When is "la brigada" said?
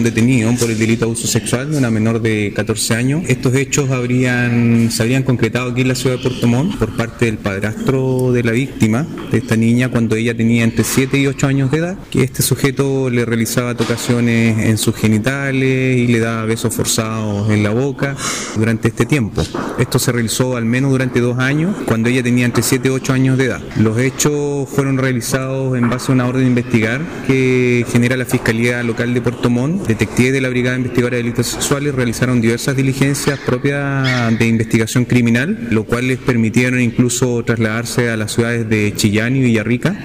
30.40-30.76